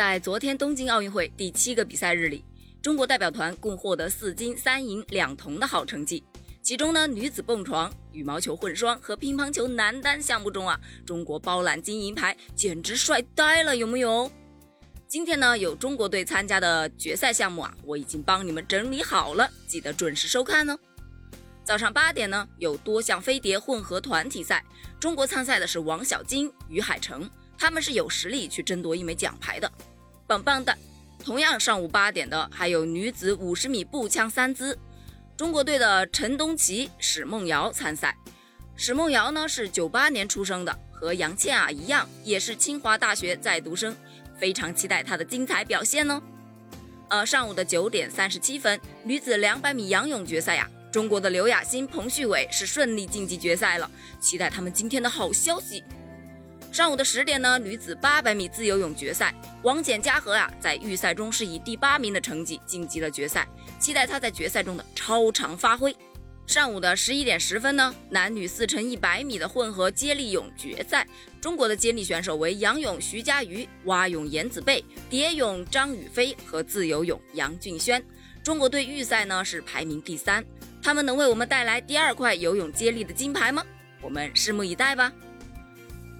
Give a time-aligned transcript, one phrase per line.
[0.00, 2.42] 在昨天东京奥运会第七个比赛日里，
[2.80, 6.24] 中国代表团共获得四金三银两铜的好成绩。
[6.62, 14.32] 其中呢，女子蹦床、羽毛球混双和乒乓球男单项目中啊，中国包揽金银牌，简直帅呆了，有没有？
[15.06, 20.78] 今天呢，有中国队参加的决赛项目啊，我已经帮你们整理好了，记得准时收看哦。
[21.62, 24.64] 早上八点呢，有多项飞碟混合团体赛，
[24.98, 27.28] 中国参赛的是王小金、于海成，
[27.58, 29.70] 他们是有实力去争夺一枚奖牌的，
[30.30, 30.72] 棒棒的。
[31.18, 34.78] 同样上午八点的还有女子五十米步枪三姿。
[35.36, 38.16] 中国队的陈东奇、史梦瑶参赛。
[38.76, 43.96] 史梦瑶呢是九八年出生的，和杨倩啊一样，也是清华大学在读生，
[44.38, 46.22] 非常期待她的精彩表现呢。
[47.08, 55.82] 呃，上午的九点三十七分，女子两百米仰泳决赛呀，中国的刘雅欣、彭旭伟是顺利晋级决赛了，期待他们今天的好消息。
[56.72, 63.48] 上午的十点呢，女子八百米自由泳决赛，王简嘉禾啊，在预赛中是以第八名的成绩晋级了决赛，
[63.80, 65.94] 期待她在决赛中的超常发挥。
[66.46, 71.04] 上午的十一点十分呢，男女四乘一百米的混合接力泳决赛，
[71.40, 78.00] 中国的接力选手为仰泳徐嘉余、蛙泳严子贝、蝶泳张雨霏和自由泳杨俊轩。
[78.44, 80.44] 中国队预赛呢是排名第三，
[80.80, 83.64] 他们能为我们带来第二块游泳接力的金牌吗？
[84.00, 85.12] 我们拭目以待吧。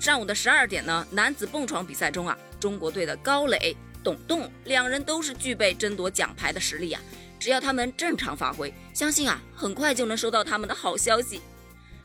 [0.00, 7.02] 上午的十二点呢，男子蹦床比赛中啊，中国队的高磊、董栋两人都是具备争夺奖牌的实力啊。
[7.38, 11.42] 只要他们正常发挥，相信啊，很快就能收到他们的好消息。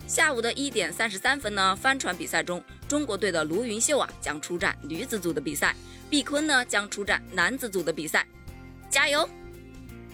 [0.07, 5.73] 下午的一点三十三分呢，帆船比赛中，中国队的卢云秀啊将出战女子组的比赛，
[6.09, 8.27] 毕坤呢将出战男子组的比赛，
[8.89, 9.27] 加油！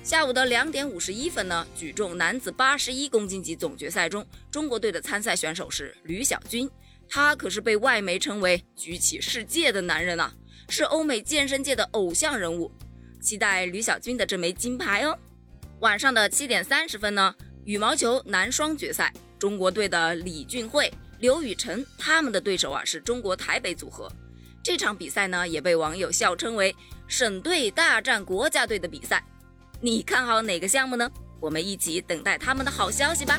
[0.03, 6.69] 下午的两点五十一分呢，举重男子八十一公斤级总决赛中，中国队的参赛选手是吕小军。
[7.13, 10.33] 他可是被外媒称为“举起世界的男人”啊，
[10.69, 12.71] 是欧美健身界的偶像人物。
[13.19, 15.19] 期待吕小军的这枚金牌哦！
[15.81, 17.35] 晚上的七点三十分呢，
[17.65, 20.89] 羽毛球男双决赛，中国队的李俊慧、
[21.19, 24.09] 刘雨辰，他们的对手啊是中国台北组合。
[24.63, 26.73] 这场比赛呢，也被网友笑称为
[27.09, 29.21] “省队大战国家队”的比赛。
[29.81, 31.11] 你看好哪个项目呢？
[31.41, 33.37] 我们一起等待他们的好消息吧。